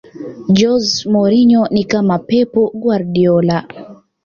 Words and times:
jose 0.57 0.97
mourinho 1.13 1.61
ni 1.73 1.83
kama 1.91 2.15
pep 2.29 2.51
guardiola 2.81 3.57